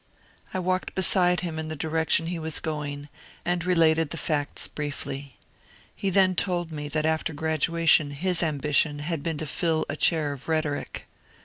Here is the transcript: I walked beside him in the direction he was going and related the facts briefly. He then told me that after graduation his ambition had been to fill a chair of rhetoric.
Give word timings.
I 0.51 0.57
walked 0.57 0.95
beside 0.95 1.41
him 1.41 1.59
in 1.59 1.67
the 1.67 1.75
direction 1.75 2.25
he 2.25 2.39
was 2.39 2.59
going 2.59 3.07
and 3.45 3.63
related 3.63 4.09
the 4.09 4.17
facts 4.17 4.67
briefly. 4.67 5.37
He 5.95 6.09
then 6.09 6.33
told 6.33 6.71
me 6.71 6.87
that 6.87 7.05
after 7.05 7.33
graduation 7.33 8.09
his 8.09 8.41
ambition 8.41 8.97
had 8.97 9.21
been 9.21 9.37
to 9.37 9.45
fill 9.45 9.85
a 9.89 9.95
chair 9.95 10.33
of 10.33 10.47
rhetoric. 10.47 11.07